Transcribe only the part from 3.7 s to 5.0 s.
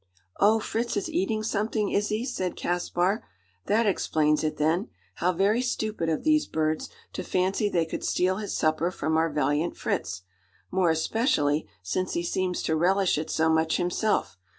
explains it then.